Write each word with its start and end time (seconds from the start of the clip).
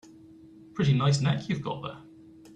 Pretty 0.73 0.93
nice 0.93 1.21
neck 1.21 1.47
you've 1.47 1.61
got 1.61 1.83
there. 1.83 1.97